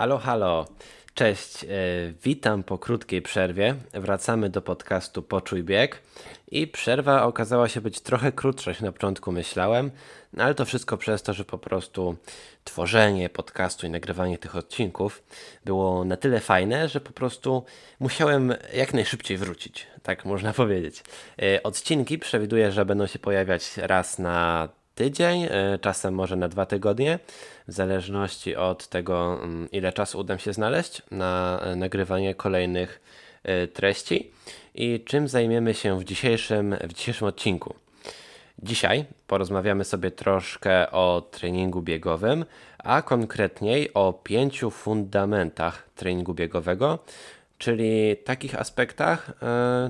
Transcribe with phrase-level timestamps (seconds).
[0.00, 0.66] Halo, halo.
[1.14, 1.68] Cześć, e,
[2.22, 3.74] witam po krótkiej przerwie.
[3.92, 6.02] Wracamy do podcastu Poczuj Bieg
[6.50, 9.90] i przerwa okazała się być trochę krótsza niż na początku myślałem,
[10.32, 12.16] no ale to wszystko przez to, że po prostu
[12.64, 15.22] tworzenie podcastu i nagrywanie tych odcinków
[15.64, 17.64] było na tyle fajne, że po prostu
[17.98, 21.02] musiałem jak najszybciej wrócić, tak można powiedzieć.
[21.42, 26.66] E, odcinki przewiduję, że będą się pojawiać raz na tydzień, e, czasem może na dwa
[26.66, 27.18] tygodnie,
[27.68, 33.00] w zależności od tego, mm, ile czasu uda mi się znaleźć na e, nagrywanie kolejnych
[33.42, 34.30] e, treści
[34.74, 37.74] i czym zajmiemy się w dzisiejszym, w dzisiejszym odcinku.
[38.62, 42.44] Dzisiaj porozmawiamy sobie troszkę o treningu biegowym,
[42.78, 46.98] a konkretniej o pięciu fundamentach treningu biegowego,
[47.58, 49.32] czyli takich aspektach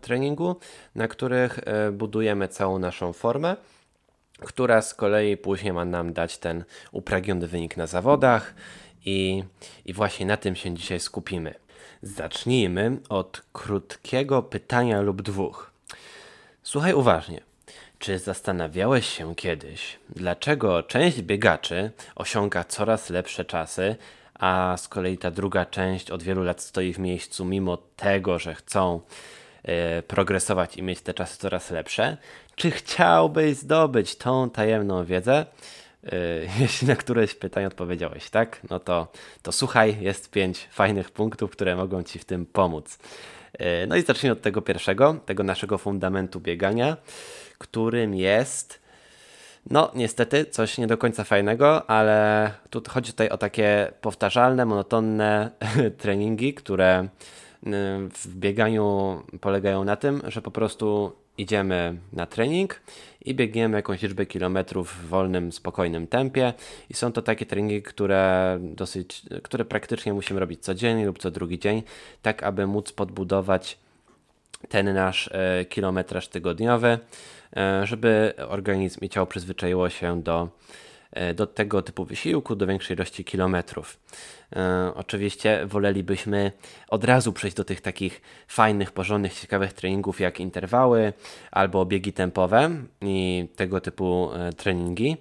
[0.00, 0.56] treningu,
[0.94, 1.60] na których
[1.92, 3.56] budujemy całą naszą formę
[4.44, 8.54] która z kolei później ma nam dać ten upragniony wynik na zawodach
[9.04, 9.44] i,
[9.84, 11.54] i właśnie na tym się dzisiaj skupimy.
[12.02, 15.70] Zacznijmy od krótkiego pytania lub dwóch.
[16.62, 17.40] Słuchaj uważnie.
[17.98, 23.96] Czy zastanawiałeś się kiedyś, dlaczego część biegaczy osiąga coraz lepsze czasy,
[24.34, 28.54] a z kolei ta druga część od wielu lat stoi w miejscu, mimo tego, że
[28.54, 29.00] chcą
[30.08, 32.16] progresować i mieć te czasy coraz lepsze?
[32.56, 35.46] Czy chciałbyś zdobyć tą tajemną wiedzę?
[36.04, 41.50] Yy, jeśli na któreś pytanie odpowiedziałeś tak, no to, to słuchaj, jest pięć fajnych punktów,
[41.50, 42.98] które mogą Ci w tym pomóc.
[43.58, 46.96] Yy, no i zacznijmy od tego pierwszego, tego naszego fundamentu biegania,
[47.58, 48.80] którym jest,
[49.70, 55.50] no niestety, coś nie do końca fajnego, ale tu chodzi tutaj o takie powtarzalne, monotonne
[56.02, 57.08] treningi, które
[58.14, 62.80] w bieganiu polegają na tym, że po prostu idziemy na trening
[63.24, 66.52] i biegniemy jakąś liczbę kilometrów w wolnym, spokojnym tempie.
[66.90, 71.58] I są to takie treningi, które dosyć, które praktycznie musimy robić codziennie lub co drugi
[71.58, 71.82] dzień,
[72.22, 73.78] tak aby móc podbudować
[74.68, 76.98] ten nasz e, kilometraż tygodniowy,
[77.56, 80.48] e, żeby organizm i ciało przyzwyczaiło się do
[81.34, 83.98] do tego typu wysiłku, do większej ilości kilometrów.
[84.56, 86.52] E, oczywiście wolelibyśmy
[86.88, 91.12] od razu przejść do tych takich fajnych, porządnych, ciekawych treningów jak interwały
[91.50, 92.70] albo biegi tempowe
[93.00, 95.16] i tego typu e, treningi.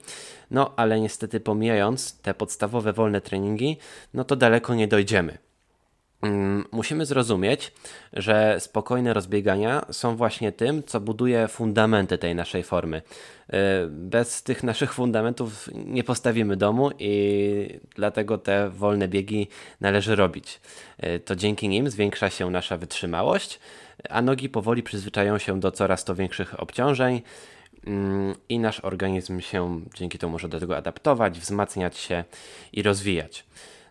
[0.51, 3.77] No ale niestety pomijając te podstawowe wolne treningi,
[4.13, 5.37] no to daleko nie dojdziemy.
[6.23, 7.71] Mm, musimy zrozumieć,
[8.13, 12.97] że spokojne rozbiegania są właśnie tym, co buduje fundamenty tej naszej formy.
[12.97, 13.53] Y,
[13.89, 19.47] bez tych naszych fundamentów nie postawimy domu i dlatego te wolne biegi
[19.81, 20.61] należy robić.
[21.03, 23.59] Y, to dzięki nim zwiększa się nasza wytrzymałość,
[24.09, 27.21] a nogi powoli przyzwyczają się do coraz to większych obciążeń
[27.87, 32.23] mm, i nasz organizm się dzięki temu może do tego adaptować, wzmacniać się
[32.73, 33.45] i rozwijać.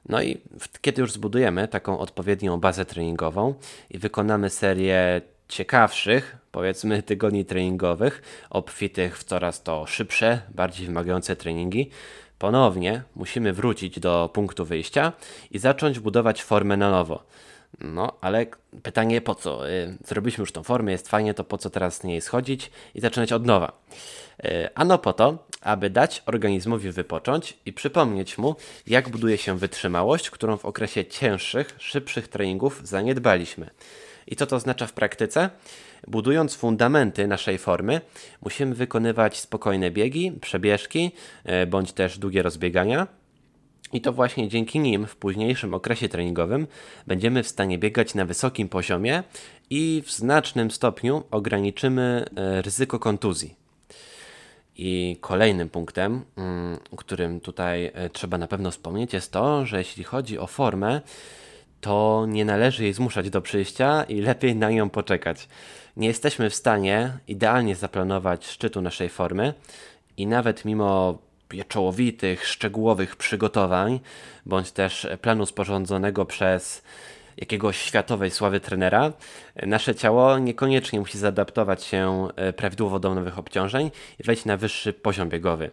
[0.08, 0.40] No i
[0.80, 3.54] kiedy już zbudujemy taką odpowiednią bazę treningową
[3.90, 11.90] i wykonamy serię ciekawszych, powiedzmy, tygodni treningowych, obfitych w coraz to szybsze, bardziej wymagające treningi,
[12.38, 15.12] ponownie musimy wrócić do punktu wyjścia
[15.50, 17.22] i zacząć budować formę na nowo.
[17.80, 18.46] No, ale
[18.82, 19.70] pytanie po co?
[19.70, 23.00] Y, zrobiliśmy już tą formę, jest fajnie, to po co teraz z niej schodzić i
[23.00, 23.72] zaczynać od nowa?
[24.44, 28.56] Y, ano po to, aby dać organizmowi wypocząć i przypomnieć mu,
[28.86, 33.70] jak buduje się wytrzymałość, którą w okresie cięższych, szybszych treningów zaniedbaliśmy.
[34.26, 35.50] I co to oznacza w praktyce?
[36.06, 38.00] Budując fundamenty naszej formy,
[38.42, 41.12] musimy wykonywać spokojne biegi, przebieżki
[41.62, 43.21] y, bądź też długie rozbiegania
[43.92, 46.66] i to właśnie dzięki nim w późniejszym okresie treningowym
[47.06, 49.22] będziemy w stanie biegać na wysokim poziomie
[49.70, 53.54] i w znacznym stopniu ograniczymy e, ryzyko kontuzji.
[54.76, 60.04] I kolejnym punktem, mm, którym tutaj e, trzeba na pewno wspomnieć, jest to, że jeśli
[60.04, 61.00] chodzi o formę,
[61.80, 65.48] to nie należy jej zmuszać do przyjścia i lepiej na nią poczekać.
[65.96, 69.54] Nie jesteśmy w stanie idealnie zaplanować szczytu naszej formy
[70.16, 71.18] i nawet mimo
[71.52, 74.00] pieczołowitych, szczegółowych przygotowań,
[74.46, 76.82] bądź też planu sporządzonego przez
[77.36, 79.12] jakiegoś światowej sławy trenera,
[79.66, 83.90] nasze ciało niekoniecznie musi zaadaptować się e, prawidłowo do nowych obciążeń
[84.20, 85.70] i wejść na wyższy poziom biegowy.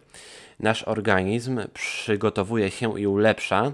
[0.60, 3.72] Nasz organizm przygotowuje się i ulepsza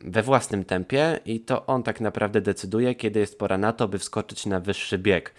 [0.00, 3.98] we własnym tempie i to on tak naprawdę decyduje, kiedy jest pora na to, by
[3.98, 5.34] wskoczyć na wyższy bieg.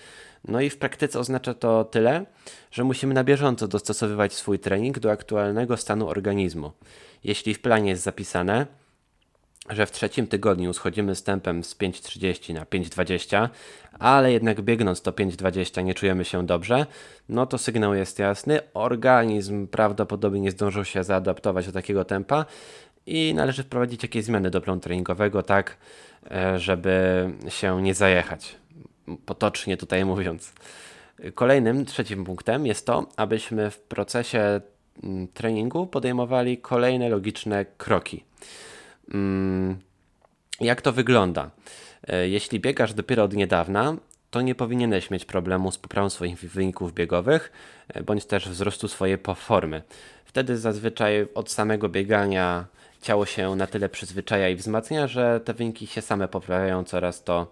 [0.48, 2.26] No i w praktyce oznacza to tyle,
[2.72, 6.72] że musimy na bieżąco dostosowywać swój trening do aktualnego stanu organizmu.
[7.24, 8.68] Jeśli w planie jest zapisane,
[9.70, 13.50] że w trzecim tygodniu schodzimy z tempem z 5.30 na 5.20,
[14.00, 16.86] ale jednak biegnąc to 5.20 nie czujemy się dobrze,
[17.30, 18.60] no to sygnał jest jasny.
[18.74, 22.46] Organizm prawdopodobnie nie zdążył się zaadaptować do takiego tempa
[23.06, 25.78] i należy wprowadzić jakieś zmiany do planu treningowego, tak,
[26.32, 28.56] e, żeby się nie zajechać.
[29.26, 30.54] Potocznie tutaj mówiąc.
[31.36, 34.62] Kolejnym, trzecim punktem jest to, abyśmy w procesie
[35.04, 38.24] mm, treningu podejmowali kolejne logiczne kroki.
[39.14, 39.78] Mm,
[40.62, 41.52] jak to wygląda?
[42.08, 43.96] E, jeśli biegasz dopiero od niedawna,
[44.30, 47.52] to nie powinieneś mieć problemu z poprawą swoich wyników biegowych,
[47.88, 49.82] e, bądź też wzrostu swojej formy.
[50.26, 52.66] Wtedy zazwyczaj od samego biegania
[53.02, 57.52] ciało się na tyle przyzwyczaja i wzmacnia, że te wyniki się same poprawiają coraz to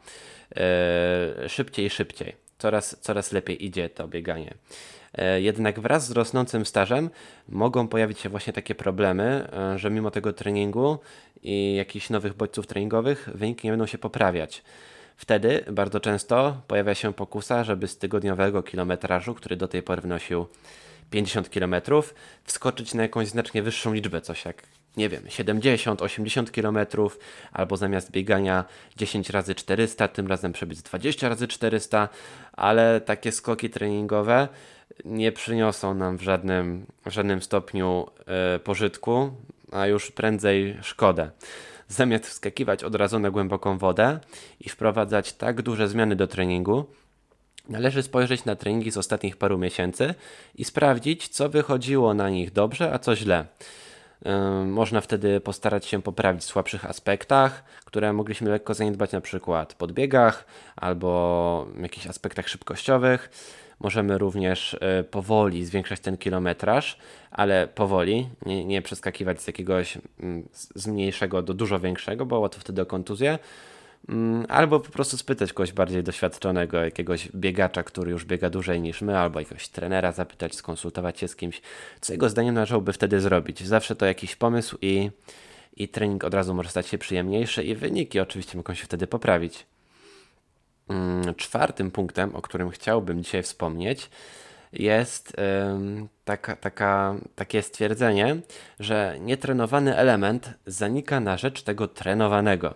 [0.56, 2.36] yy, szybciej i szybciej.
[2.58, 4.54] Coraz, coraz lepiej idzie to bieganie.
[5.18, 7.10] Yy, jednak wraz z rosnącym stażem
[7.50, 11.00] mogą pojawić się właśnie takie problemy, yy, że mimo tego treningu
[11.44, 14.64] i jakichś nowych bodźców treningowych wyniki nie będą się poprawiać.
[15.18, 20.48] Wtedy bardzo często pojawia się pokusa, żeby z tygodniowego kilometrażu, który do tej pory wynosił
[21.10, 21.76] 50 km,
[22.44, 24.64] wskoczyć na jakąś znacznie wyższą liczbę, coś jak,
[24.98, 26.78] nie wiem, 70, 80 km,
[27.52, 28.66] albo zamiast biegania
[28.98, 32.10] 10 razy 400, tym razem przebiec 20 razy 400,
[32.54, 34.48] ale takie skoki treningowe
[35.06, 38.08] nie przyniosą nam w żadnym, w żadnym stopniu
[38.56, 39.32] y, pożytku,
[39.72, 41.30] a już prędzej szkodę.
[41.88, 44.20] Zamiast wskakiwać od razu na głęboką wodę
[44.60, 46.86] i wprowadzać tak duże zmiany do treningu,
[47.70, 50.14] Należy spojrzeć na treningi z ostatnich paru miesięcy
[50.56, 53.46] i sprawdzić, co wychodziło na nich dobrze, a co źle.
[54.66, 60.46] Można wtedy postarać się poprawić w słabszych aspektach, które mogliśmy lekko zaniedbać, na przykład podbiegach
[60.76, 63.30] albo jakichś aspektach szybkościowych.
[63.80, 66.98] Możemy również e, powoli zwiększać ten kilometraż,
[67.32, 72.62] ale powoli, nie, nie przeskakiwać z jakiegoś mm, z mniejszego do dużo większego, bo łatwo
[72.62, 73.40] wtedy o kontuzję
[74.48, 79.18] albo po prostu spytać kogoś bardziej doświadczonego, jakiegoś biegacza, który już biega dłużej niż my,
[79.18, 81.62] albo jakiegoś trenera zapytać, skonsultować się z kimś,
[82.02, 83.64] co jego zdaniem należałoby wtedy zrobić.
[83.64, 85.12] Zawsze to jakiś pomysł i,
[85.78, 89.66] i trening od razu może stać się przyjemniejszy i wyniki oczywiście mogą się wtedy poprawić.
[90.90, 94.10] Mm, czwartym punktem, o którym chciałbym dzisiaj wspomnieć,
[94.74, 95.34] jest
[96.26, 98.38] taka, taka, takie stwierdzenie,
[98.80, 102.74] że nietrenowany element zanika na rzecz tego trenowanego.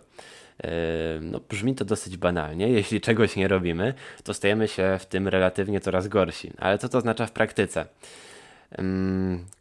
[1.22, 2.70] No, brzmi to dosyć banalnie.
[2.80, 6.52] Jeśli czegoś nie robimy, to stajemy się w tym relatywnie coraz gorsi.
[6.58, 7.86] Ale co to oznacza w praktyce?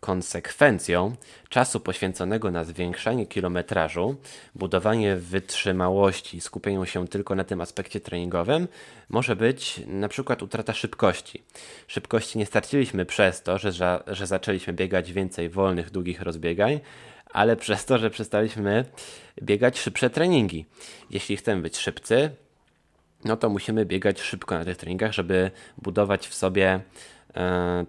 [0.01, 1.17] konsekwencją
[1.49, 4.17] czasu poświęconego na zwiększanie kilometrażu,
[4.55, 8.69] budowanie wytrzymałości, skupieniu się tylko na tym aspekcie treningowym,
[9.09, 11.43] może być na przykład utrata szybkości.
[11.87, 16.81] Szybkości nie straciliśmy przez to, że, że zaczęliśmy biegać więcej wolnych, długich rozbiegań,
[17.33, 18.85] ale przez to, że przestaliśmy
[19.43, 20.67] biegać szybsze treningi.
[21.11, 22.31] Jeśli chcemy być szybcy,
[23.25, 26.81] no to musimy biegać szybko na tych treningach, żeby budować w sobie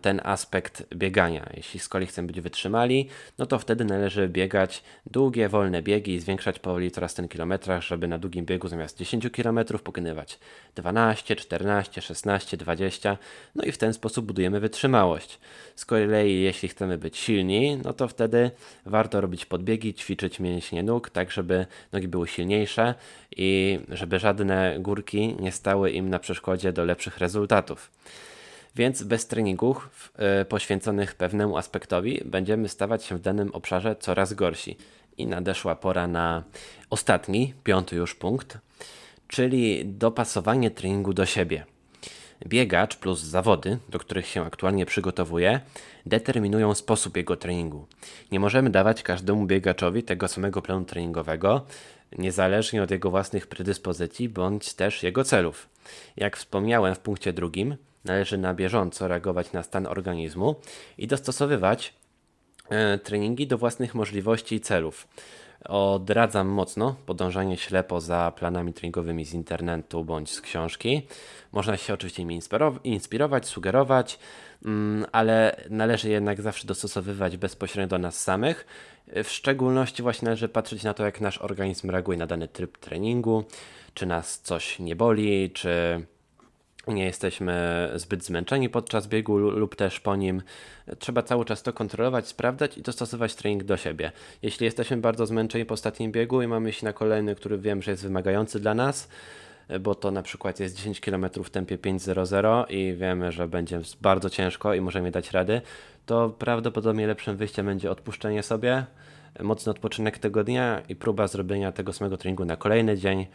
[0.01, 1.49] ten aspekt biegania.
[1.57, 6.19] Jeśli z kolei chcemy być wytrzymali, no to wtedy należy biegać długie, wolne biegi i
[6.19, 10.39] zwiększać powoli coraz ten kilometrach, żeby na długim biegu zamiast 10 km pokonywać
[10.75, 13.17] 12, 14, 16, 20,
[13.55, 15.39] no i w ten sposób budujemy wytrzymałość.
[15.75, 18.51] Z kolei jeśli chcemy być silni, no to wtedy
[18.85, 22.95] warto robić podbiegi, ćwiczyć mięśnie nóg, tak żeby nogi były silniejsze
[23.37, 27.91] i żeby żadne górki nie stały im na przeszkodzie do lepszych rezultatów.
[28.75, 29.89] Więc bez treningów
[30.39, 34.77] yy, poświęconych pewnemu aspektowi będziemy stawać się w danym obszarze coraz gorsi.
[35.17, 36.43] I nadeszła pora na
[36.89, 38.57] ostatni, piąty już punkt,
[39.27, 41.65] czyli dopasowanie treningu do siebie.
[42.47, 45.59] Biegacz plus zawody, do których się aktualnie przygotowuje,
[46.05, 47.87] determinują sposób jego treningu.
[48.31, 51.65] Nie możemy dawać każdemu biegaczowi tego samego planu treningowego,
[52.17, 55.69] niezależnie od jego własnych predyspozycji bądź też jego celów.
[56.17, 60.55] Jak wspomniałem w punkcie drugim, należy na bieżąco reagować na stan organizmu
[60.97, 61.93] i dostosowywać
[62.69, 65.07] e, treningi do własnych możliwości i celów.
[65.65, 71.01] Odradzam mocno podążanie ślepo za planami treningowymi z internetu bądź z książki.
[71.51, 72.39] Można się oczywiście nimi
[72.83, 74.19] inspirować, sugerować,
[74.65, 78.65] mm, ale należy jednak zawsze dostosowywać bezpośrednio do nas samych.
[79.23, 83.43] W szczególności właśnie należy patrzeć na to, jak nasz organizm reaguje na dany tryb treningu,
[83.93, 86.05] czy nas coś nie boli, czy
[86.87, 90.41] nie jesteśmy zbyt zmęczeni podczas biegu lub też po nim.
[90.99, 94.11] Trzeba cały czas to kontrolować, sprawdzać i dostosować trening do siebie.
[94.41, 97.91] Jeśli jesteśmy bardzo zmęczeni po ostatnim biegu i mamy iść na kolejny, który wiem, że
[97.91, 99.09] jest wymagający dla nas,
[99.79, 104.29] bo to na przykład jest 10 km w tempie 5.00 i wiemy, że będzie bardzo
[104.29, 105.61] ciężko i możemy dać rady,
[106.05, 108.85] to prawdopodobnie lepszym wyjściem będzie odpuszczenie sobie,
[109.39, 113.27] mocny odpoczynek tego dnia i próba zrobienia tego samego treningu na kolejny dzień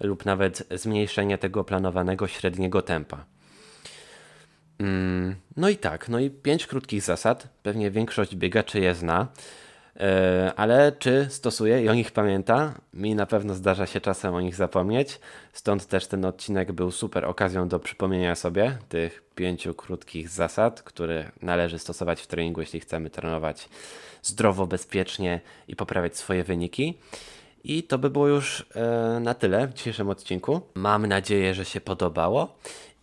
[0.00, 3.24] lub nawet zmniejszenie tego planowanego średniego tempa.
[4.78, 9.26] Mm, no i tak, no i pięć krótkich zasad, pewnie większość biegaczy je zna.
[9.98, 12.74] E, ale czy stosuje i o nich pamięta?
[12.94, 15.20] Mi na pewno zdarza się czasem o nich zapomnieć,
[15.52, 21.30] stąd też ten odcinek był super okazją do przypomnienia sobie tych pięciu krótkich zasad, które
[21.42, 23.68] należy stosować w treningu, jeśli chcemy trenować
[24.22, 26.98] zdrowo, bezpiecznie i poprawiać swoje wyniki.
[27.64, 30.60] I to by było już e, na tyle w dzisiejszym odcinku.
[30.74, 32.58] Mam nadzieję, że się podobało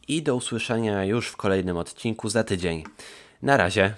[0.08, 2.84] i do usłyszenia już w kolejnym odcinku za tydzień.
[3.42, 3.96] Na razie.